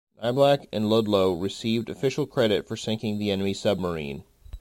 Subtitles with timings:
[0.23, 4.23] "Niblack" and "Ludlow" received official credit for sinking the enemy submarine.